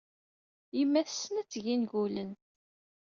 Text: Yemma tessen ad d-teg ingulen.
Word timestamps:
Yemma 0.77 1.01
tessen 1.07 1.39
ad 1.41 1.45
d-teg 1.47 1.65
ingulen. 1.75 2.31